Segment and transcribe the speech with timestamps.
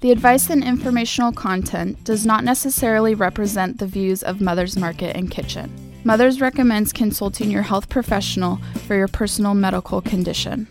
[0.00, 5.30] The advice and informational content does not necessarily represent the views of Mother's Market and
[5.30, 5.70] Kitchen.
[6.04, 10.66] Mother's recommends consulting your health professional for your personal medical condition.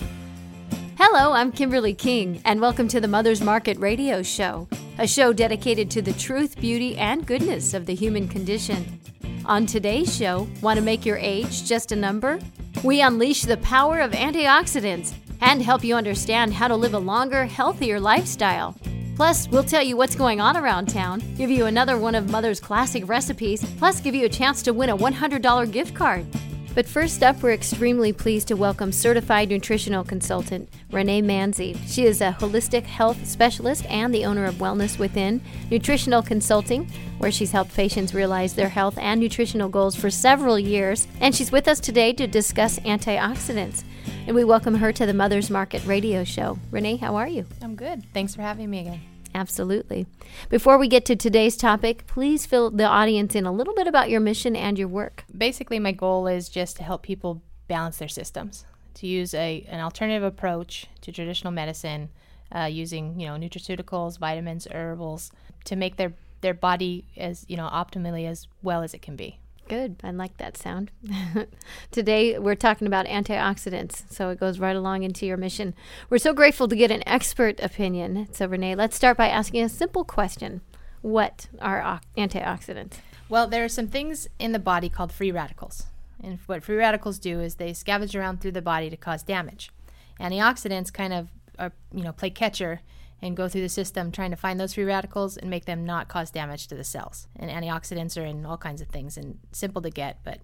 [0.98, 5.92] Hello, I'm Kimberly King, and welcome to the Mother's Market Radio Show, a show dedicated
[5.92, 9.00] to the truth, beauty, and goodness of the human condition.
[9.46, 12.40] On today's show, want to make your age just a number?
[12.84, 17.46] We unleash the power of antioxidants and help you understand how to live a longer,
[17.46, 18.76] healthier lifestyle.
[19.20, 22.62] Plus, we'll tell you what's going on around town, give you another one of Mother's
[22.62, 26.26] classic recipes, plus give you a chance to win a $100 gift card.
[26.74, 31.78] But first up, we're extremely pleased to welcome certified nutritional consultant Renee Manzi.
[31.86, 37.30] She is a holistic health specialist and the owner of Wellness Within Nutritional Consulting, where
[37.30, 41.10] she's helped patients realize their health and nutritional goals for several years.
[41.20, 43.84] And she's with us today to discuss antioxidants.
[44.30, 46.60] And we welcome her to the Mother's Market radio show.
[46.70, 47.48] Renee, how are you?
[47.64, 48.04] I'm good.
[48.14, 49.02] Thanks for having me again.
[49.34, 50.06] Absolutely.
[50.50, 54.12] Before we get to today's topic, please fill the audience in a little bit about
[54.12, 55.24] your mission and your work.
[55.36, 59.80] Basically, my goal is just to help people balance their systems, to use a an
[59.80, 62.10] alternative approach to traditional medicine,
[62.56, 65.32] uh, using you know nutraceuticals, vitamins, herbals,
[65.66, 69.40] to make their their body as you know optimally as well as it can be.
[69.70, 69.98] Good.
[70.04, 70.90] I like that sound.
[71.92, 75.76] Today, we're talking about antioxidants, so it goes right along into your mission.
[76.10, 78.30] We're so grateful to get an expert opinion.
[78.32, 80.62] So, Renee, let's start by asking a simple question
[81.02, 82.94] What are antioxidants?
[83.30, 85.86] Well, there are some things in the body called free radicals.
[86.24, 89.72] And what free radicals do is they scavenge around through the body to cause damage.
[90.20, 91.28] Antioxidants kind of
[91.60, 92.82] are, you know, play catcher
[93.22, 96.08] and go through the system trying to find those free radicals and make them not
[96.08, 97.28] cause damage to the cells.
[97.36, 100.40] And antioxidants are in all kinds of things and simple to get, but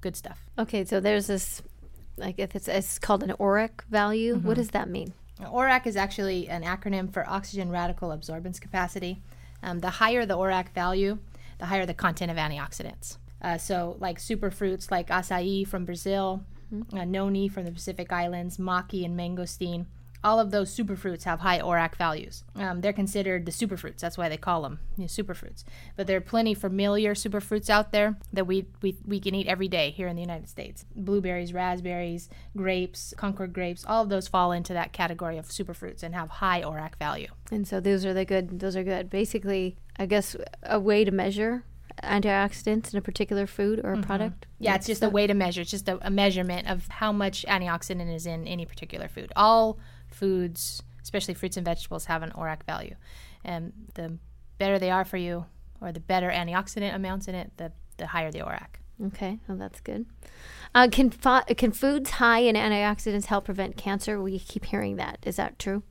[0.00, 0.44] good stuff.
[0.58, 1.62] Okay, so there's this,
[2.16, 4.36] like if it's, it's called an ORAC value.
[4.36, 4.46] Mm-hmm.
[4.46, 5.12] What does that mean?
[5.40, 9.22] ORAC is actually an acronym for oxygen radical absorbance capacity.
[9.62, 11.18] Um, the higher the ORAC value,
[11.58, 13.18] the higher the content of antioxidants.
[13.40, 16.98] Uh, so, like superfruits like acai from Brazil, mm-hmm.
[16.98, 19.86] uh, noni from the Pacific Islands, maqui and mangosteen
[20.24, 22.44] all of those superfruits have high ORAC values.
[22.56, 23.98] Um, they're considered the superfruits.
[23.98, 25.64] That's why they call them you know, superfruits.
[25.96, 29.68] But there are plenty familiar superfruits out there that we, we, we can eat every
[29.68, 30.84] day here in the United States.
[30.94, 36.14] Blueberries, raspberries, grapes, Concord grapes, all of those fall into that category of superfruits and
[36.14, 37.28] have high ORAC value.
[37.52, 38.60] And so those are the good.
[38.60, 39.10] Those are good.
[39.10, 41.64] Basically, I guess a way to measure
[42.02, 44.02] antioxidants in a particular food or a mm-hmm.
[44.02, 44.46] product?
[44.58, 45.62] Yeah, it's just a way to measure.
[45.62, 49.32] It's just a, a, measurement of how much antioxidant is in any particular food.
[49.36, 49.78] All
[50.10, 52.96] foods, especially fruits and vegetables, have an ORAC value.
[53.44, 54.18] And the
[54.58, 55.46] better they are for you,
[55.80, 58.66] or the better antioxidant amounts in it, the, the higher the ORAC.
[59.06, 60.06] Okay, well, that's good.
[60.74, 64.20] Uh, can, fo- can foods high in antioxidants help prevent cancer?
[64.20, 65.18] We keep hearing that.
[65.24, 65.84] Is that true?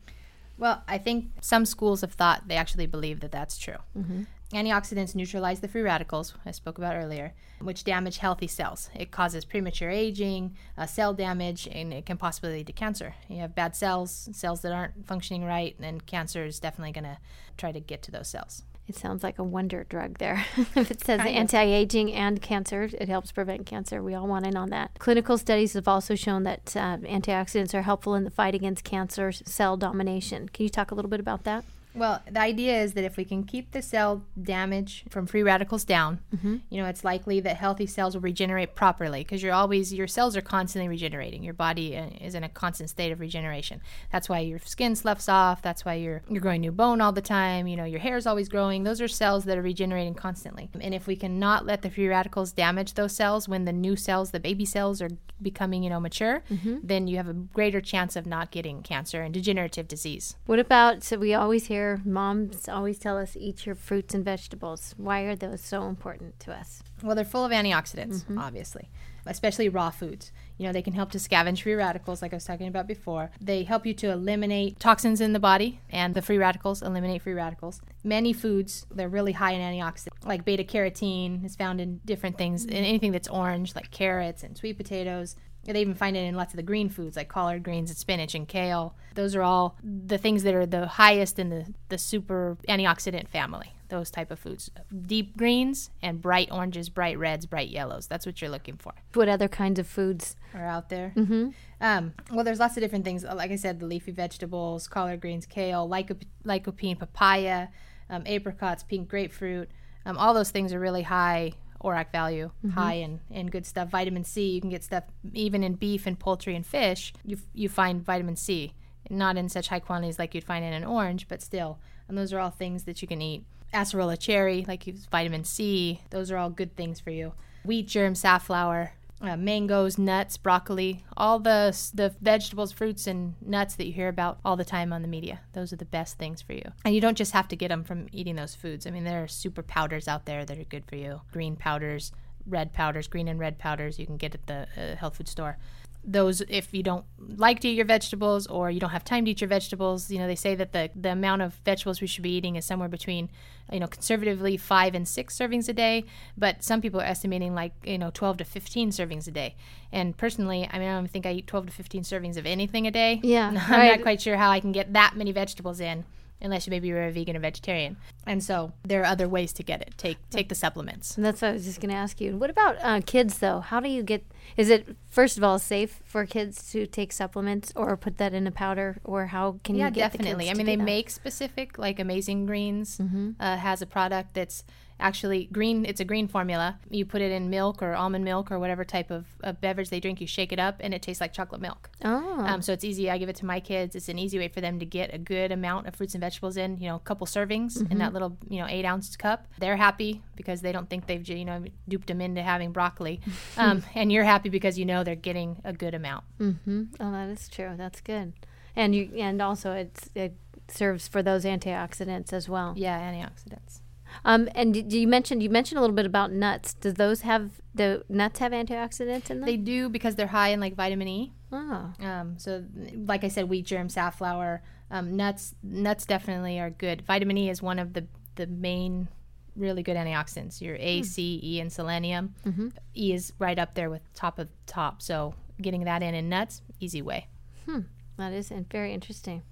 [0.57, 3.77] Well, I think some schools have thought they actually believe that that's true.
[3.97, 4.23] Mm-hmm.
[4.53, 8.89] Antioxidants neutralize the free radicals I spoke about earlier, which damage healthy cells.
[8.95, 13.15] It causes premature aging, uh, cell damage, and it can possibly lead to cancer.
[13.27, 17.17] You have bad cells, cells that aren't functioning right, and cancer is definitely going to
[17.57, 18.63] try to get to those cells.
[18.87, 20.45] It sounds like a wonder drug there.
[20.75, 24.01] if it says anti aging and cancer, it helps prevent cancer.
[24.01, 24.91] We all want in on that.
[24.97, 29.33] Clinical studies have also shown that uh, antioxidants are helpful in the fight against cancer
[29.33, 30.47] cell domination.
[30.47, 31.65] Can you talk a little bit about that?
[31.97, 35.83] Well, the idea is that if we can keep the cell damage from free radicals
[35.83, 36.57] down, mm-hmm.
[36.69, 40.37] you know, it's likely that healthy cells will regenerate properly because you're always your cells
[40.37, 41.43] are constantly regenerating.
[41.43, 43.81] Your body uh, is in a constant state of regeneration.
[44.11, 45.61] That's why your skin sloughs off.
[45.61, 47.67] That's why you're you're growing new bone all the time.
[47.67, 48.83] You know, your hair is always growing.
[48.83, 50.69] Those are cells that are regenerating constantly.
[50.79, 54.31] And if we cannot let the free radicals damage those cells when the new cells,
[54.31, 55.09] the baby cells, are
[55.41, 56.77] becoming you know mature, mm-hmm.
[56.83, 60.35] then you have a greater chance of not getting cancer and degenerative disease.
[60.45, 64.93] What about so we always hear moms always tell us eat your fruits and vegetables.
[64.97, 66.83] Why are those so important to us?
[67.01, 68.39] Well, they're full of antioxidants, mm-hmm.
[68.39, 68.89] obviously,
[69.25, 70.31] especially raw foods.
[70.57, 73.29] You know, they can help to scavenge free radicals, like I was talking about before.
[73.39, 77.33] They help you to eliminate toxins in the body, and the free radicals eliminate free
[77.33, 77.81] radicals.
[78.03, 82.65] Many foods, they're really high in antioxidants, like beta carotene is found in different things,
[82.65, 85.35] in anything that's orange, like carrots and sweet potatoes.
[85.67, 88.33] They even find it in lots of the green foods like collard greens and spinach
[88.33, 88.95] and kale.
[89.15, 93.73] Those are all the things that are the highest in the, the super antioxidant family.
[93.89, 94.69] Those type of foods.
[95.05, 98.07] Deep greens and bright oranges, bright reds, bright yellows.
[98.07, 98.93] That's what you're looking for.
[99.13, 101.13] What other kinds of foods are out there?
[101.15, 101.49] Mm-hmm.
[101.79, 103.23] Um, well, there's lots of different things.
[103.23, 107.67] Like I said, the leafy vegetables, collard greens, kale, lycopene, papaya,
[108.09, 109.69] um, apricots, pink grapefruit.
[110.05, 112.69] Um, all those things are really high ORAC value mm-hmm.
[112.69, 113.89] high in, in good stuff.
[113.89, 115.03] Vitamin C, you can get stuff
[115.33, 117.13] even in beef and poultry and fish.
[117.23, 118.73] You you find vitamin C,
[119.09, 122.33] not in such high quantities like you'd find in an orange, but still And those
[122.33, 123.43] are all things that you can eat.
[123.73, 127.33] Acerola cherry, like vitamin C, those are all good things for you.
[127.65, 133.87] Wheat germ, safflower, uh, mangoes, nuts, broccoli, all the the vegetables, fruits, and nuts that
[133.87, 135.41] you hear about all the time on the media.
[135.53, 136.71] Those are the best things for you.
[136.85, 138.85] And you don't just have to get them from eating those foods.
[138.85, 141.21] I mean, there are super powders out there that are good for you.
[141.31, 142.11] Green powders,
[142.45, 145.57] red powders, green and red powders you can get at the uh, health food store
[146.03, 147.05] those if you don't
[147.35, 150.17] like to eat your vegetables or you don't have time to eat your vegetables you
[150.17, 152.87] know they say that the, the amount of vegetables we should be eating is somewhere
[152.87, 153.29] between
[153.71, 156.05] you know conservatively five and six servings a day.
[156.37, 159.55] But some people are estimating like you know 12 to 15 servings a day.
[159.91, 162.87] And personally i mean i don't think i eat 12 to 15 servings of anything
[162.87, 163.19] a day.
[163.23, 163.91] Yeah i'm right.
[163.97, 166.05] not quite sure how i can get that many vegetables in
[166.41, 167.97] unless you maybe you're a vegan or vegetarian.
[168.25, 169.93] And so there are other ways to get it.
[169.97, 171.15] Take take the supplements.
[171.15, 172.37] And that's what I was just going to ask you.
[172.37, 173.59] What about uh, kids though?
[173.59, 174.25] How do you get?
[174.55, 178.47] Is it first of all safe for kids to take supplements or put that in
[178.47, 180.49] a powder, or how can yeah, you Yeah, definitely.
[180.49, 180.83] I mean, they that?
[180.83, 183.31] make specific like Amazing Greens mm-hmm.
[183.39, 184.63] uh, has a product that's
[184.99, 186.79] actually green it's a green formula.
[186.89, 189.99] You put it in milk or almond milk or whatever type of, of beverage they
[189.99, 191.89] drink you shake it up and it tastes like chocolate milk.
[192.03, 192.39] Oh.
[192.39, 193.95] Um, so it's easy i give it to my kids.
[193.95, 196.57] It's an easy way for them to get a good amount of fruits and vegetables
[196.57, 197.91] in you know a couple servings mm-hmm.
[197.91, 199.47] in that little you know eight ounce cup.
[199.59, 203.21] They're happy because they don't think they've you know duped them into having broccoli.
[203.57, 206.25] Um, and you're happy because you know they're getting a good amount.
[206.39, 206.83] Mm-hmm.
[206.99, 207.73] oh that is true.
[207.75, 208.33] That's good.
[208.75, 210.35] And you and also it's it
[210.67, 212.73] serves for those antioxidants as well.
[212.75, 213.79] Yeah antioxidants
[214.25, 216.73] um, and you mentioned you mentioned a little bit about nuts.
[216.73, 219.45] Does those have the nuts have antioxidants in them?
[219.45, 221.33] They do because they're high in like vitamin E.
[221.51, 221.93] Oh.
[221.99, 225.55] Um, so, like I said, wheat germ, safflower, um, nuts.
[225.63, 227.03] Nuts definitely are good.
[227.03, 228.05] Vitamin E is one of the
[228.35, 229.07] the main
[229.55, 230.61] really good antioxidants.
[230.61, 231.05] Your A, mm.
[231.05, 232.35] C, E, and selenium.
[232.45, 232.69] Mm-hmm.
[232.95, 235.01] E is right up there with top of top.
[235.01, 237.27] So getting that in in nuts, easy way.
[237.65, 237.81] Hmm.
[238.17, 239.43] That is very interesting.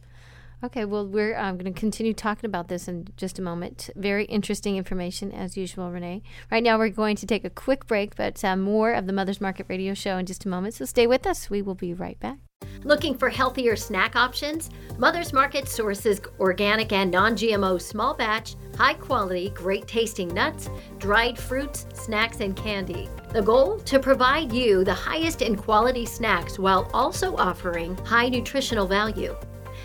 [0.66, 3.92] Okay, well, we're um, going to continue talking about this in just a moment.
[3.96, 6.24] Very interesting information, as usual, Renee.
[6.50, 9.40] Right now, we're going to take a quick break, but uh, more of the Mother's
[9.40, 10.74] Market Radio Show in just a moment.
[10.74, 11.52] So stay with us.
[11.52, 12.40] We will be right back.
[12.84, 14.72] Looking for healthier snack options?
[14.98, 21.38] Mother's Market sources organic and non GMO small batch, high quality, great tasting nuts, dried
[21.38, 23.08] fruits, snacks, and candy.
[23.30, 23.78] The goal?
[23.82, 29.36] To provide you the highest in quality snacks while also offering high nutritional value.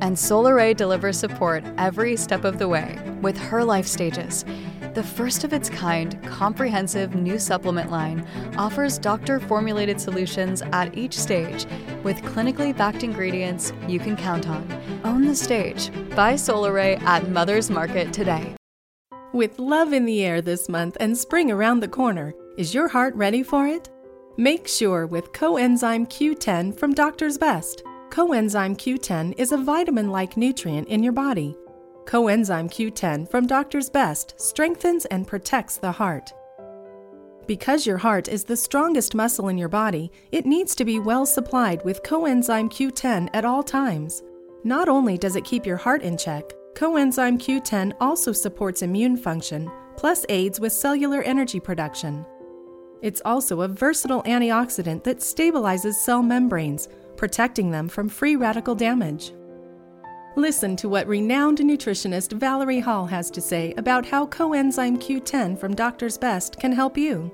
[0.00, 4.44] and Solaray delivers support every step of the way with her life stages.
[4.94, 8.26] The first of its kind, comprehensive new supplement line
[8.56, 11.66] offers doctor formulated solutions at each stage
[12.02, 14.66] with clinically backed ingredients you can count on.
[15.04, 15.90] Own the stage.
[16.16, 18.56] Buy Solaray at Mother's Market today.
[19.32, 23.14] With love in the air this month and spring around the corner, is your heart
[23.14, 23.88] ready for it?
[24.36, 27.84] Make sure with coenzyme Q10 from Doctor's Best.
[28.10, 31.56] Coenzyme Q10 is a vitamin like nutrient in your body.
[32.06, 36.32] Coenzyme Q10 from Doctor's Best strengthens and protects the heart.
[37.46, 41.24] Because your heart is the strongest muscle in your body, it needs to be well
[41.24, 44.24] supplied with coenzyme Q10 at all times.
[44.64, 49.70] Not only does it keep your heart in check, coenzyme Q10 also supports immune function,
[49.96, 52.26] plus aids with cellular energy production.
[53.02, 56.88] It's also a versatile antioxidant that stabilizes cell membranes,
[57.20, 59.32] protecting them from free radical damage.
[60.36, 65.74] Listen to what renowned nutritionist Valerie Hall has to say about how coenzyme Q10 from
[65.74, 67.30] Doctor's Best can help you.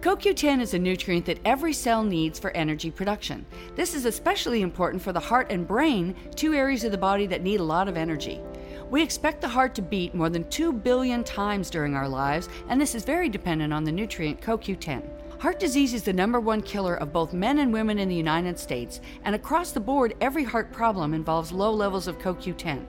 [0.00, 3.44] CoQ10 is a nutrient that every cell needs for energy production.
[3.76, 7.42] This is especially important for the heart and brain, two areas of the body that
[7.42, 8.40] need a lot of energy.
[8.88, 12.80] We expect the heart to beat more than 2 billion times during our lives, and
[12.80, 15.02] this is very dependent on the nutrient CoQ10.
[15.44, 18.58] Heart disease is the number one killer of both men and women in the United
[18.58, 22.86] States, and across the board, every heart problem involves low levels of CoQ10.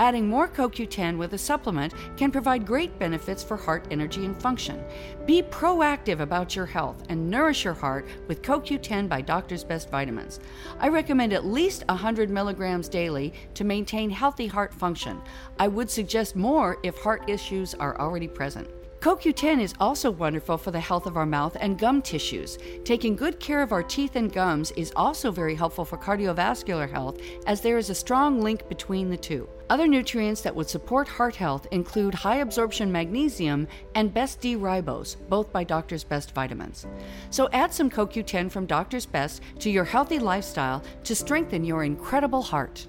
[0.00, 4.82] Adding more CoQ10 with a supplement can provide great benefits for heart energy and function.
[5.26, 10.40] Be proactive about your health and nourish your heart with CoQ10 by Doctor's Best Vitamins.
[10.80, 15.22] I recommend at least 100 milligrams daily to maintain healthy heart function.
[15.60, 18.66] I would suggest more if heart issues are already present.
[19.02, 22.56] CoQ10 is also wonderful for the health of our mouth and gum tissues.
[22.84, 27.20] Taking good care of our teeth and gums is also very helpful for cardiovascular health,
[27.48, 29.48] as there is a strong link between the two.
[29.70, 33.66] Other nutrients that would support heart health include high absorption magnesium
[33.96, 36.86] and Best D ribose, both by Doctor's Best vitamins.
[37.30, 42.42] So add some CoQ10 from Doctor's Best to your healthy lifestyle to strengthen your incredible
[42.42, 42.86] heart.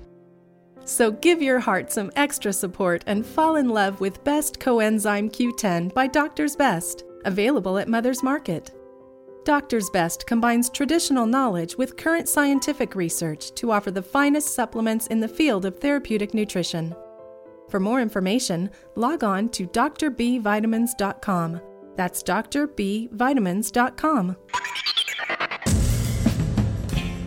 [0.85, 5.91] So give your heart some extra support and fall in love with Best Coenzyme Q10
[5.93, 8.71] by Doctor's Best, available at Mother's Market.
[9.45, 15.19] Doctor's Best combines traditional knowledge with current scientific research to offer the finest supplements in
[15.19, 16.95] the field of therapeutic nutrition.
[17.69, 21.61] For more information, log on to drbvitamins.com.
[21.95, 24.35] That's drbvitamins.com.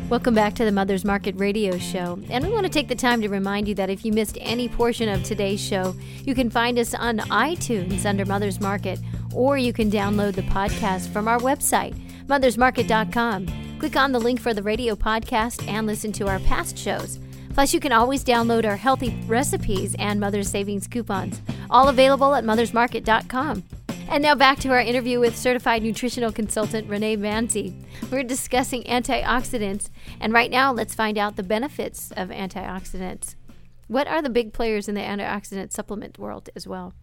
[0.09, 2.21] Welcome back to the Mother's Market Radio Show.
[2.31, 4.69] And we want to take the time to remind you that if you missed any
[4.69, 9.01] portion of today's show, you can find us on iTunes under Mother's Market,
[9.35, 11.93] or you can download the podcast from our website,
[12.29, 13.49] mothersmarket.com.
[13.81, 17.19] Click on the link for the radio podcast and listen to our past shows.
[17.53, 22.45] Plus, you can always download our healthy recipes and Mother's Savings coupons, all available at
[22.45, 23.65] mothersmarket.com.
[24.09, 27.75] And now back to our interview with certified nutritional consultant Renee Manzi.
[28.11, 33.35] We're discussing antioxidants, and right now let's find out the benefits of antioxidants.
[33.89, 36.95] What are the big players in the antioxidant supplement world as well?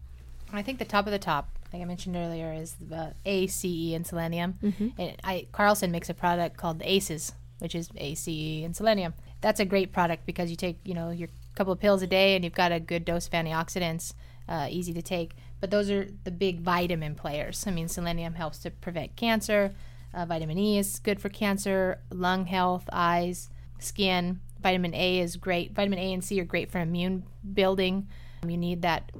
[0.52, 3.90] I think the top of the top, like I mentioned earlier, is the A, C,
[3.90, 4.58] E, and selenium.
[4.98, 8.74] And I, Carlson makes a product called the ACEs, which is A, C, E, and
[8.74, 9.14] selenium.
[9.40, 12.34] That's a great product because you take, you know, your couple of pills a day
[12.34, 14.14] and you've got a good dose of antioxidants,
[14.48, 15.32] uh, easy to take.
[15.64, 17.64] But those are the big vitamin players.
[17.66, 19.72] I mean, selenium helps to prevent cancer.
[20.12, 24.40] Uh, vitamin E is good for cancer, lung health, eyes, skin.
[24.60, 25.72] Vitamin A is great.
[25.72, 28.08] Vitamin A and C are great for immune building.
[28.46, 29.10] You need that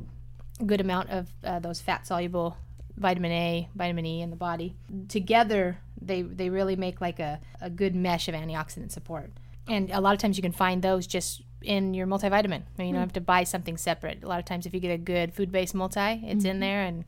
[0.67, 2.59] good amount of uh, those fat soluble
[2.99, 4.77] vitamin A, vitamin E in the body.
[5.09, 9.31] Together, they, they really make like a, a good mesh of antioxidant support.
[9.67, 12.63] And a lot of times you can find those just in your multivitamin.
[12.63, 14.23] I mean, you don't have to buy something separate.
[14.23, 16.83] A lot of times, if you get a good food based multi, it's in there
[16.83, 17.05] and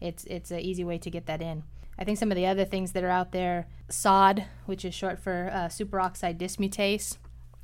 [0.00, 1.64] it's it's an easy way to get that in.
[1.98, 5.18] I think some of the other things that are out there, SOD, which is short
[5.18, 7.18] for uh, superoxide dismutase,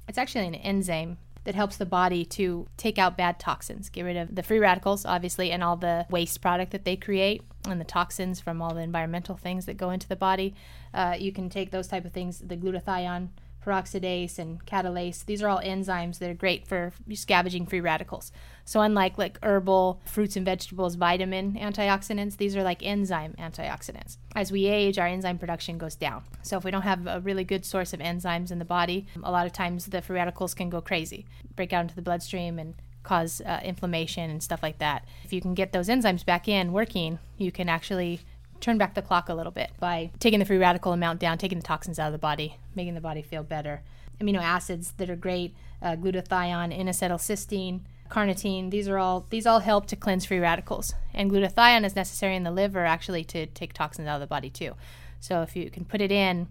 [0.08, 4.16] it's actually an enzyme that helps the body to take out bad toxins, get rid
[4.16, 7.84] of the free radicals, obviously, and all the waste product that they create, and the
[7.84, 10.54] toxins from all the environmental things that go into the body.
[10.92, 13.28] Uh, you can take those type of things, the glutathione,
[13.64, 15.25] peroxidase, and catalase.
[15.25, 18.33] These are all enzymes that are great for scavenging free radicals.
[18.64, 24.16] So unlike like herbal fruits and vegetables vitamin antioxidants, these are like enzyme antioxidants.
[24.35, 26.25] As we age, our enzyme production goes down.
[26.42, 29.30] So if we don't have a really good source of enzymes in the body, a
[29.30, 32.75] lot of times the free radicals can go crazy, break out into the bloodstream and
[33.02, 35.04] cause uh, inflammation and stuff like that.
[35.25, 38.21] If you can get those enzymes back in working, you can actually
[38.64, 41.59] turn back the clock a little bit by taking the free radical amount down, taking
[41.59, 43.83] the toxins out of the body, making the body feel better.
[44.18, 47.80] Amino acids that are great, uh, glutathione, N-acetylcysteine,
[48.11, 48.71] carnitine.
[48.71, 50.94] These are all these all help to cleanse free radicals.
[51.12, 54.49] And glutathione is necessary in the liver actually to take toxins out of the body
[54.49, 54.73] too.
[55.21, 56.49] So if you can put it in,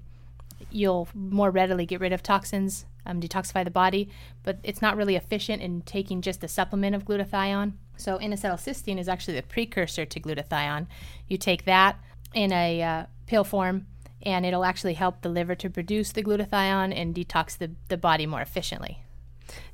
[0.70, 4.10] you'll more readily get rid of toxins, um, detoxify the body.
[4.44, 7.74] But it's not really efficient in taking just a supplement of glutathione.
[8.04, 10.88] So N-acetylcysteine is actually the precursor to glutathione.
[11.28, 11.98] You take that
[12.34, 13.88] in a uh, pill form,
[14.22, 18.26] and it'll actually help the liver to produce the glutathione and detox the, the body
[18.26, 19.00] more efficiently.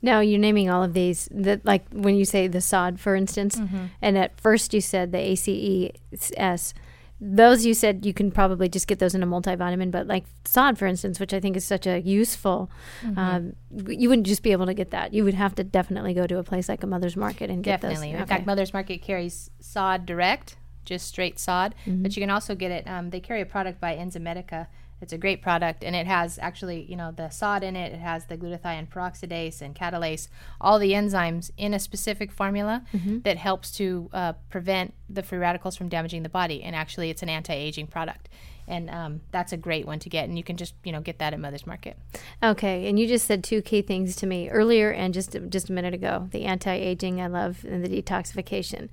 [0.01, 1.27] Now you're naming all of these.
[1.31, 3.57] That like when you say the SOD, for instance,
[4.01, 6.74] and at first you said the ACES.
[7.21, 10.77] Those you said you can probably just get those in a multivitamin, but like SOD,
[10.77, 12.71] for instance, which I think is such a useful,
[13.17, 13.55] um,
[13.88, 15.13] you wouldn't just be able to get that.
[15.13, 17.81] You would have to definitely go to a place like a Mother's Market and get
[17.81, 18.13] Definitely.
[18.13, 18.21] those.
[18.21, 22.71] In fact, Mother's Market carries SOD direct, just straight SOD, but you can also get
[22.71, 22.88] it.
[22.88, 24.67] Um, they carry a product by Enzymedica.
[25.01, 27.94] It's a great product, and it has actually, you know, the SOD in it.
[27.94, 30.27] It has the glutathione peroxidase and catalase,
[30.60, 32.84] all the enzymes in a specific formula
[33.24, 36.62] that helps to uh, prevent the free radicals from damaging the body.
[36.63, 38.27] And actually, it's an anti-aging product,
[38.68, 40.27] and um, that's a great one to get.
[40.27, 41.98] And you can just, you know, get that at Mother's Market.
[42.44, 45.74] Okay, and you just said two key things to me earlier and just just a
[45.74, 48.89] minute ago: the anti-aging I love and the detoxification.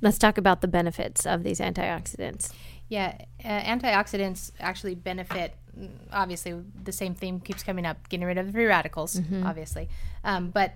[0.00, 2.52] Let's talk about the benefits of these antioxidants.
[2.88, 5.54] Yeah, uh, antioxidants actually benefit.
[5.78, 9.88] mm, Obviously, the same theme keeps coming up: getting rid of the free radicals, obviously.
[10.22, 10.74] Um, but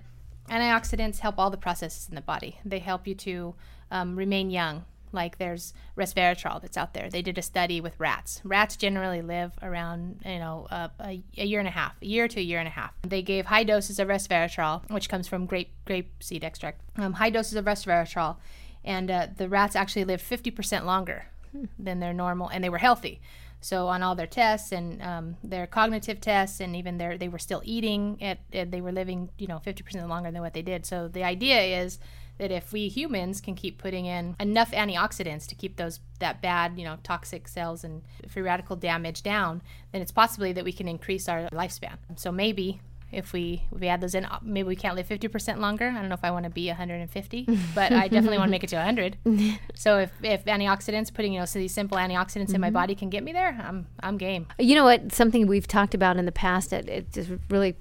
[0.49, 2.57] antioxidants help all the processes in the body.
[2.65, 3.55] They help you to
[3.91, 4.85] um, remain young.
[5.11, 7.09] Like there's resveratrol that's out there.
[7.09, 8.41] They did a study with rats.
[8.43, 12.27] Rats generally live around you know uh, a, a year and a half, a year
[12.27, 12.91] to a year and a half.
[13.07, 16.81] They gave high doses of resveratrol, which comes from grape grape seed extract.
[16.97, 18.37] Um, high doses of resveratrol,
[18.83, 21.25] and uh, the rats actually lived 50% longer
[21.79, 23.21] than their normal, and they were healthy.
[23.61, 27.39] So on all their tests and um, their cognitive tests, and even their they were
[27.39, 28.17] still eating.
[28.21, 30.85] At, at they were living, you know, 50% longer than what they did.
[30.85, 31.99] So the idea is
[32.37, 36.79] that if we humans can keep putting in enough antioxidants to keep those that bad,
[36.79, 40.87] you know, toxic cells and free radical damage down, then it's possibly that we can
[40.87, 41.97] increase our lifespan.
[42.15, 42.79] So maybe
[43.11, 45.89] if we if we add those in, uh, maybe we can't live 50% longer.
[45.89, 48.63] I don't know if I want to be 150, but I definitely want to make
[48.63, 49.17] it to 100.
[49.75, 52.55] So if, if antioxidants, putting you know so these simple antioxidants mm-hmm.
[52.55, 52.73] in my mm-hmm.
[52.73, 54.47] body can get me there, I'm I'm game.
[54.57, 55.13] You know what?
[55.13, 57.75] Something we've talked about in the past that it is really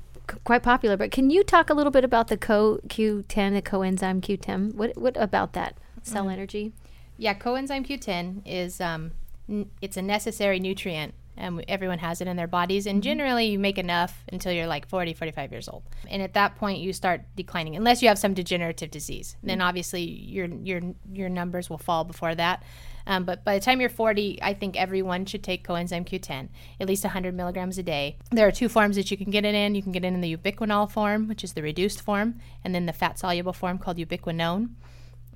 [0.45, 0.97] quite popular.
[0.97, 4.75] But can you talk a little bit about the CoQ10, the coenzyme Q10?
[4.75, 6.33] What what about that cell mm-hmm.
[6.33, 6.73] energy?
[7.17, 9.13] Yeah, coenzyme Q10 is um,
[9.49, 12.87] n- it's a necessary nutrient and everyone has it in their bodies.
[12.87, 13.03] And mm-hmm.
[13.03, 15.85] generally you make enough until you're like 40 45 years old.
[16.11, 19.37] And at that point you start declining unless you have some degenerative disease.
[19.39, 19.47] Mm-hmm.
[19.47, 20.81] then obviously your your
[21.13, 22.63] your numbers will fall before that.
[23.07, 26.87] Um, but by the time you're 40 i think everyone should take coenzyme q10 at
[26.87, 28.19] least 100 milligrams a day.
[28.31, 29.75] There are two forms that you can get it in.
[29.75, 32.87] You can get it in the ubiquinol form which is the reduced form and then
[32.87, 34.71] the fat soluble form called ubiquinone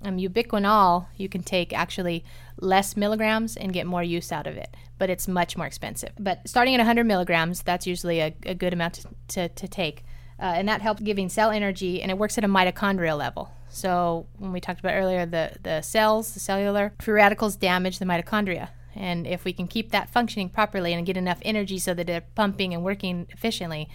[0.03, 2.25] um, ubiquinol you can take actually
[2.59, 6.13] less milligrams and get more use out of it but it's much more expensive.
[6.17, 10.05] But starting at 100 milligrams that's usually a, a good amount to, to, to take.
[10.39, 13.51] Uh, and that helps giving cell energy and it works at a mitochondrial level.
[13.69, 18.05] So when we talked about earlier the, the cells the cellular free radicals damage the
[18.05, 22.07] mitochondria and if we can keep that functioning properly and get enough energy so that
[22.07, 23.89] they're pumping and working efficiently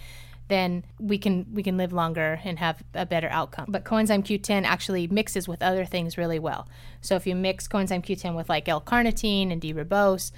[0.48, 3.66] then we can we can live longer and have a better outcome.
[3.68, 6.68] But coenzyme Q10 actually mixes with other things really well.
[7.00, 10.32] So if you mix coenzyme Q10 with like L-carnitine and D-ribose,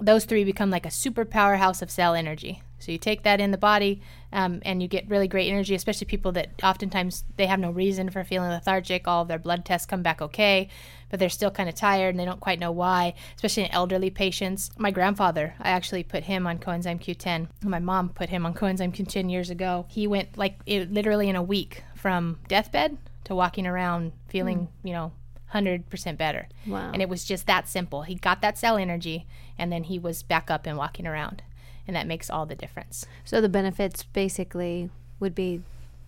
[0.00, 2.62] those three become like a super powerhouse of cell energy.
[2.78, 4.00] So you take that in the body,
[4.32, 5.74] um, and you get really great energy.
[5.74, 9.08] Especially people that oftentimes they have no reason for feeling lethargic.
[9.08, 10.68] All of their blood tests come back okay,
[11.10, 13.14] but they're still kind of tired and they don't quite know why.
[13.34, 14.70] Especially in elderly patients.
[14.78, 17.48] My grandfather, I actually put him on coenzyme Q10.
[17.64, 19.86] My mom put him on coenzyme Q10 years ago.
[19.88, 24.68] He went like it, literally in a week from deathbed to walking around feeling, mm.
[24.84, 25.12] you know,
[25.52, 26.48] 100% better.
[26.66, 26.90] Wow.
[26.92, 28.02] And it was just that simple.
[28.02, 31.42] He got that cell energy and then he was back up and walking around.
[31.88, 33.06] And that makes all the difference.
[33.24, 35.62] So the benefits basically would be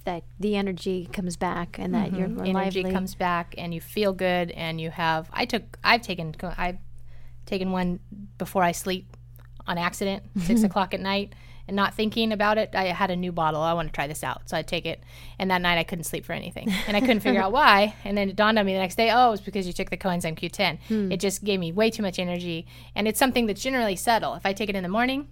[0.04, 2.16] that the energy comes back and that mm-hmm.
[2.16, 2.92] you're energy lively.
[2.92, 6.78] comes back and you feel good and you have I took I've taken I've
[7.44, 8.00] taken one
[8.38, 9.16] before I sleep
[9.66, 11.34] on accident, six o'clock at night
[11.70, 13.60] and not thinking about it, I had a new bottle.
[13.60, 14.48] I want to try this out.
[14.48, 15.04] So I'd take it.
[15.38, 16.68] And that night I couldn't sleep for anything.
[16.88, 17.94] And I couldn't figure out why.
[18.04, 19.96] And then it dawned on me the next day, oh, it's because you took the
[19.96, 20.80] coenzyme Q10.
[20.88, 21.12] Hmm.
[21.12, 22.66] It just gave me way too much energy.
[22.96, 24.34] And it's something that's generally subtle.
[24.34, 25.28] If I take it in the morning,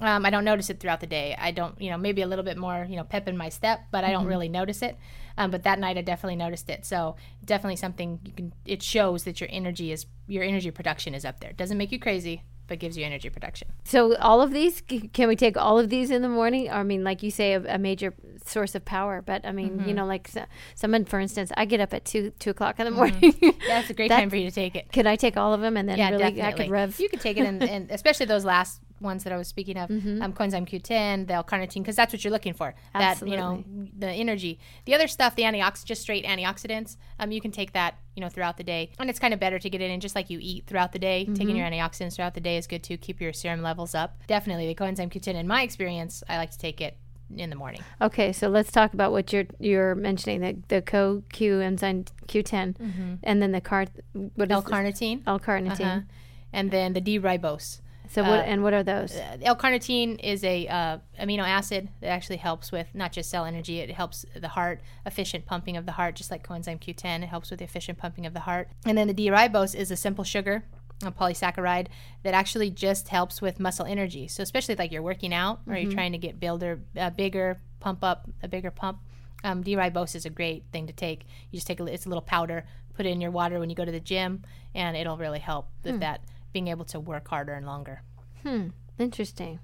[0.00, 1.36] um, I don't notice it throughout the day.
[1.38, 3.80] I don't, you know, maybe a little bit more, you know, pep in my step,
[3.90, 4.30] but I don't mm-hmm.
[4.30, 4.96] really notice it.
[5.36, 6.84] Um, but that night I definitely noticed it.
[6.84, 8.52] So definitely something you can.
[8.64, 11.50] It shows that your energy is your energy production is up there.
[11.50, 13.68] It doesn't make you crazy, but gives you energy production.
[13.84, 14.80] So all of these,
[15.12, 16.70] can we take all of these in the morning?
[16.70, 19.20] I mean, like you say, a, a major source of power.
[19.20, 19.88] But I mean, mm-hmm.
[19.88, 22.84] you know, like so, someone, for instance, I get up at two two o'clock in
[22.84, 23.32] the morning.
[23.32, 23.60] Mm-hmm.
[23.66, 24.92] yeah, it's a great time for you to take it.
[24.92, 26.42] Could I take all of them and then yeah, really definitely.
[26.42, 27.00] I could rev?
[27.00, 30.22] You could take it, and especially those last ones that I was speaking of, mm-hmm.
[30.22, 32.74] um, coenzyme Q10, the L-carnitine, because that's what you're looking for.
[32.94, 33.36] Absolutely.
[33.36, 34.58] That you know, the energy.
[34.84, 38.28] The other stuff, the antioxidants, just straight antioxidants, um, you can take that you know
[38.28, 40.38] throughout the day, and it's kind of better to get it in just like you
[40.40, 41.24] eat throughout the day.
[41.24, 41.34] Mm-hmm.
[41.34, 44.22] Taking your antioxidants throughout the day is good to keep your serum levels up.
[44.26, 45.34] Definitely, the coenzyme Q10.
[45.34, 46.96] In my experience, I like to take it
[47.36, 47.82] in the morning.
[48.00, 53.14] Okay, so let's talk about what you're you're mentioning the the CoQ enzyme Q10, mm-hmm.
[53.22, 53.86] and then the car
[54.34, 56.00] what L-carnitine, L-carnitine, uh-huh.
[56.52, 57.80] and then the D-ribose.
[58.10, 59.14] So what uh, and what are those?
[59.14, 63.78] Uh, L-carnitine is a uh, amino acid that actually helps with not just cell energy.
[63.78, 67.22] It helps the heart, efficient pumping of the heart, just like coenzyme Q10.
[67.22, 68.68] It helps with the efficient pumping of the heart.
[68.84, 70.64] And then the D-ribose is a simple sugar,
[71.04, 71.86] a polysaccharide
[72.24, 74.26] that actually just helps with muscle energy.
[74.26, 75.84] So especially like you're working out or mm-hmm.
[75.84, 78.98] you're trying to get builder uh, bigger, pump up a bigger pump.
[79.44, 81.26] Um, D-ribose is a great thing to take.
[81.52, 83.76] You just take a, it's a little powder, put it in your water when you
[83.76, 84.42] go to the gym,
[84.74, 86.00] and it'll really help with hmm.
[86.00, 88.02] that being able to work harder and longer.
[88.42, 88.68] Hmm.
[88.98, 89.60] Interesting.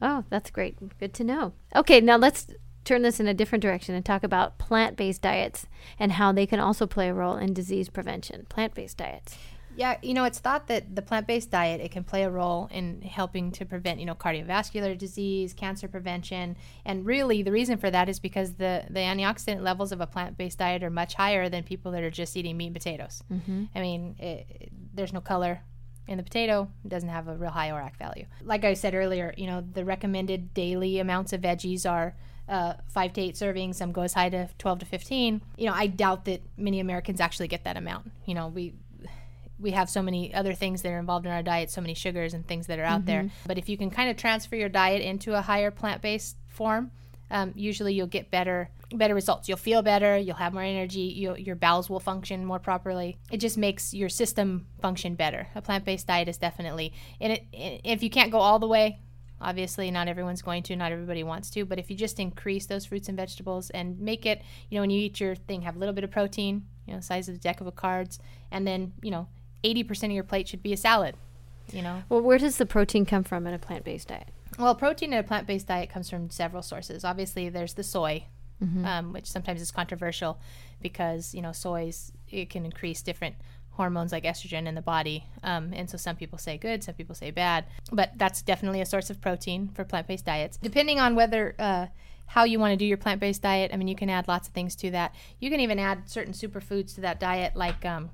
[0.00, 0.76] Oh, that's great.
[0.98, 1.52] Good to know.
[1.74, 2.48] Okay, now let's
[2.84, 5.66] turn this in a different direction and talk about plant based diets
[5.98, 8.46] and how they can also play a role in disease prevention.
[8.48, 9.36] Plant based diets.
[9.76, 13.02] Yeah, you know, it's thought that the plant-based diet it can play a role in
[13.02, 18.08] helping to prevent, you know, cardiovascular disease, cancer prevention, and really the reason for that
[18.08, 21.92] is because the the antioxidant levels of a plant-based diet are much higher than people
[21.92, 23.22] that are just eating meat and potatoes.
[23.30, 23.64] Mm-hmm.
[23.74, 25.60] I mean, it, there's no color,
[26.08, 28.26] And the potato doesn't have a real high ORAC value.
[28.42, 32.14] Like I said earlier, you know, the recommended daily amounts of veggies are
[32.48, 33.74] uh, five to eight servings.
[33.76, 35.42] Some go as high to 12 to 15.
[35.56, 38.12] You know, I doubt that many Americans actually get that amount.
[38.24, 38.74] You know, we
[39.58, 42.34] we have so many other things that are involved in our diet, so many sugars
[42.34, 43.22] and things that are out there.
[43.46, 46.90] But if you can kind of transfer your diet into a higher plant-based form,
[47.30, 49.48] um, usually you'll get better better results.
[49.48, 50.16] You'll feel better.
[50.16, 51.00] You'll have more energy.
[51.00, 53.16] you your bowels will function more properly.
[53.30, 55.48] It just makes your system function better.
[55.54, 59.00] A plant-based diet is definitely, and it, if you can't go all the way,
[59.40, 62.86] obviously not everyone's going to, not everybody wants to, but if you just increase those
[62.86, 65.78] fruits and vegetables and make it, you know, when you eat your thing, have a
[65.78, 68.18] little bit of protein, you know, size of the deck of a cards,
[68.50, 69.28] and then you know,
[69.64, 71.16] 80% of your plate should be a salad.
[71.72, 72.04] You know.
[72.08, 74.28] Well, where does the protein come from in a plant based diet?
[74.58, 77.04] Well, protein in a plant based diet comes from several sources.
[77.04, 78.24] Obviously, there's the soy,
[78.86, 80.38] um, which sometimes is controversial
[80.80, 83.36] because, you know, soy's, it can increase different
[83.70, 85.26] hormones like estrogen in the body.
[85.42, 87.66] Um, and so some people say good, some people say bad.
[87.92, 90.56] But that's definitely a source of protein for plant based diets.
[90.56, 91.86] Depending on whether, uh,
[92.26, 94.48] how you want to do your plant based diet, I mean, you can add lots
[94.48, 95.14] of things to that.
[95.38, 98.10] You can even add certain superfoods to that diet, like um,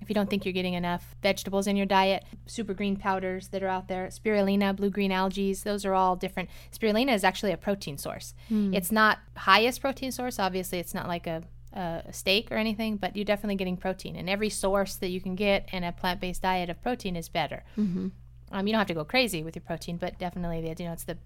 [0.00, 3.62] if you don't think you're getting enough vegetables in your diet, super green powders that
[3.62, 6.48] are out there, spirulina, blue green algae, those are all different.
[6.72, 8.34] Spirulina is actually a protein source.
[8.48, 8.72] Hmm.
[8.74, 10.38] It's not highest protein source.
[10.38, 14.16] Obviously, it's not like a, a steak or anything, but you're definitely getting protein.
[14.16, 17.62] And every source that you can get in a plant-based diet of protein is better.
[17.78, 18.08] Mm-hmm.
[18.52, 20.92] Um, you don't have to go crazy with your protein, but definitely, the, you know,
[20.92, 21.18] it's the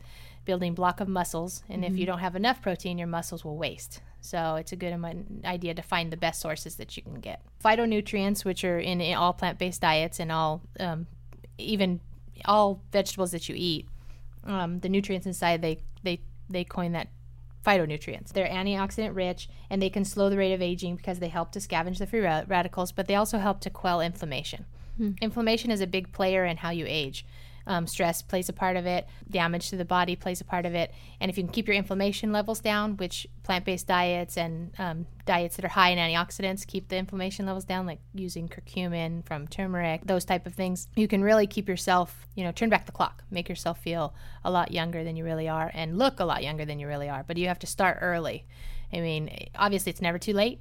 [0.45, 1.63] building block of muscles.
[1.71, 4.03] And if you don't have enough protein, your muscles will waste.
[4.21, 4.95] So it's a good
[5.45, 7.41] idea to find the best sources that you can get.
[7.65, 11.07] Phytonutrients, which are in, in all plant-based diets and all, um,
[11.57, 12.01] even
[12.45, 13.87] all vegetables that you eat,
[14.47, 17.09] um, the nutrients inside they they they coin that
[17.65, 18.33] phytonutrients.
[18.33, 21.59] They're antioxidant rich and they can slow the rate of aging because they help to
[21.59, 24.67] scavenge the free radicals, but they also help to quell inflammation.
[25.21, 27.27] Inflammation is a big player in how you age.
[27.67, 30.75] Um, stress plays a part of it, damage to the body plays a part of
[30.75, 30.93] it.
[31.21, 35.07] And if you can keep your inflammation levels down, which plant based diets and um,
[35.25, 39.49] diets that are high in antioxidants keep the inflammation levels down, like using curcumin from
[39.49, 42.93] turmeric, those type of things, you can really keep yourself, you know, turn back the
[42.93, 46.43] clock, make yourself feel a lot younger than you really are and look a lot
[46.43, 47.25] younger than you really are.
[47.27, 48.45] But you have to start early.
[48.95, 50.61] I mean, obviously, it's never too late,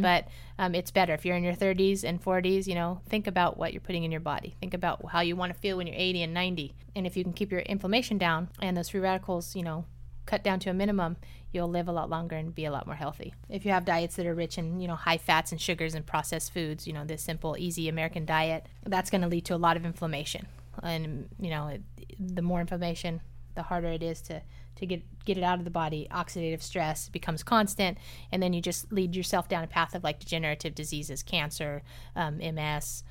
[0.00, 2.66] but um, it's better if you're in your 30s and 40s.
[2.66, 4.54] You know, think about what you're putting in your body.
[4.60, 6.74] Think about how you want to feel when you're 80 and 90.
[6.94, 9.84] And if you can keep your inflammation down and those free radicals, you know,
[10.26, 11.16] cut down to a minimum,
[11.52, 13.34] you'll live a lot longer and be a lot more healthy.
[13.48, 16.06] If you have diets that are rich in, you know, high fats and sugars and
[16.06, 19.56] processed foods, you know, this simple, easy American diet, that's going to lead to a
[19.56, 20.46] lot of inflammation.
[20.82, 21.82] And, you know, it,
[22.18, 23.20] the more inflammation,
[23.54, 24.42] the harder it is to,
[24.82, 26.06] to get get it out of the body.
[26.10, 27.96] Oxidative stress becomes constant,
[28.30, 31.82] and then you just lead yourself down a path of like degenerative diseases, cancer,
[32.14, 33.04] um, MS,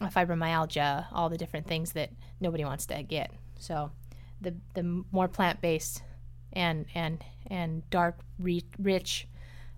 [0.00, 3.30] uh, fibromyalgia, all the different things that nobody wants to get.
[3.60, 3.92] So,
[4.40, 6.02] the the more plant based
[6.52, 9.28] and and and dark, rich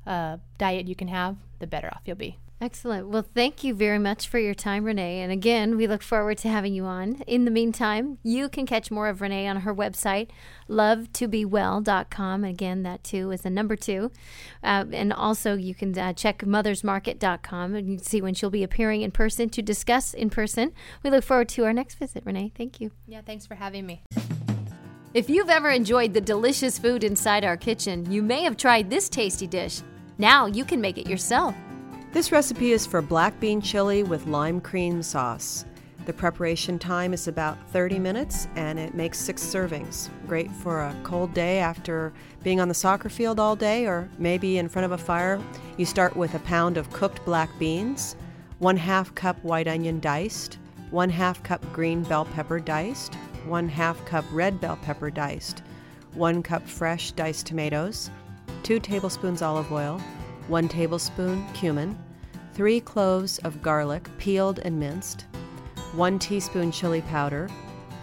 [0.06, 2.38] uh, diet you can have, the better off you'll be.
[2.59, 3.09] Excellent.
[3.09, 5.21] Well, thank you very much for your time, Renee.
[5.21, 7.23] And again, we look forward to having you on.
[7.27, 10.29] In the meantime, you can catch more of Renee on her website,
[10.69, 12.45] love2bewell.com.
[12.45, 14.11] Again, that too is a number two.
[14.62, 18.62] Uh, and also, you can uh, check mothersmarket.com and you can see when she'll be
[18.62, 20.73] appearing in person to discuss in person.
[21.03, 22.53] We look forward to our next visit, Renee.
[22.57, 22.90] Thank you.
[23.07, 24.03] Yeah, thanks for having me.
[25.12, 29.11] If you've ever enjoyed the delicious food inside our kitchen, you may have tried this
[29.11, 29.83] tasty dish.
[30.16, 31.55] Now you can make it yourself.
[32.16, 35.66] This recipe is for black bean chili with lime cream sauce.
[36.07, 40.09] The preparation time is about 30 minutes and it makes six servings.
[40.26, 44.57] Great for a cold day after being on the soccer field all day or maybe
[44.57, 45.38] in front of a fire.
[45.76, 48.16] You start with a pound of cooked black beans,
[48.61, 50.57] one half cup white onion diced,
[50.90, 55.62] one half cup green bell pepper diced, one half cup red bell pepper diced,
[56.14, 58.11] one cup fresh diced tomatoes,
[58.62, 60.00] two tablespoons olive oil,
[60.48, 61.98] one tablespoon cumin,
[62.57, 65.27] three cloves of garlic peeled and minced,
[65.92, 67.51] one teaspoon chili powder,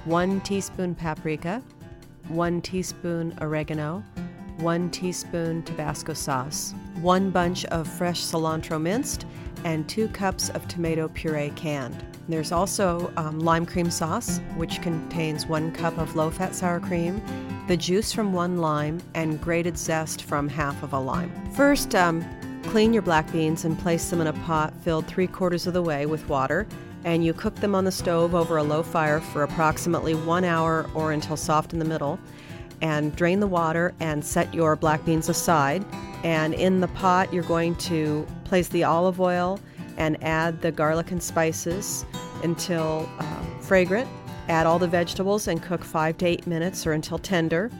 [0.05, 1.59] one teaspoon paprika,
[2.27, 4.03] one teaspoon oregano,
[4.57, 9.25] one teaspoon Tabasco sauce, one bunch of fresh cilantro minced,
[9.63, 12.05] and two cups of tomato puree canned.
[12.29, 17.19] There's also um, lime cream sauce, which contains one cup of low fat sour cream,
[17.67, 21.31] the juice from one lime, and grated zest from half of a lime.
[21.53, 22.23] First, um,
[22.63, 25.81] clean your black beans and place them in a pot filled three quarters of the
[25.81, 26.67] way with water,
[27.05, 30.89] and you cook them on the stove over a low fire for approximately one hour
[30.95, 32.19] or until soft in the middle.
[32.81, 35.85] And drain the water and set your black beans aside.
[36.23, 39.59] And in the pot, you're going to place the olive oil
[39.97, 42.05] and add the garlic and spices
[42.43, 44.09] until uh, fragrant.
[44.49, 47.71] Add all the vegetables and cook five to eight minutes or until tender.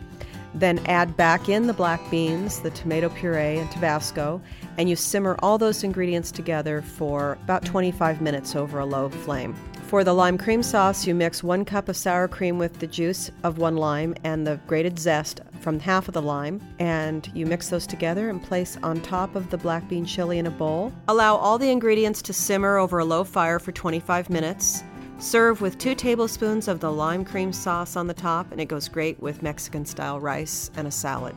[0.54, 4.40] Then add back in the black beans, the tomato puree, and Tabasco,
[4.78, 9.56] and you simmer all those ingredients together for about 25 minutes over a low flame.
[9.94, 13.30] For the lime cream sauce, you mix one cup of sour cream with the juice
[13.44, 17.70] of one lime and the grated zest from half of the lime, and you mix
[17.70, 20.92] those together and place on top of the black bean chili in a bowl.
[21.08, 24.84] Allow all the ingredients to simmer over a low fire for 25 minutes.
[25.20, 28.88] Serve with two tablespoons of the lime cream sauce on the top, and it goes
[28.88, 31.36] great with Mexican style rice and a salad.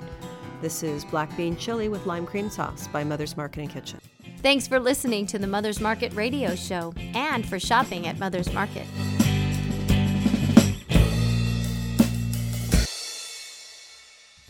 [0.61, 4.01] This is black bean chili with lime cream sauce by Mother's Market and Kitchen.
[4.39, 8.87] Thanks for listening to the Mother's Market radio show and for shopping at Mother's Market.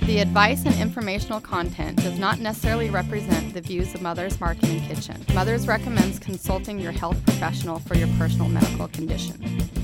[0.06, 4.82] The advice and informational content does not necessarily represent the views of Mother's Market and
[4.82, 5.26] Kitchen.
[5.34, 9.75] Mother's recommends consulting your health professional for your personal medical condition.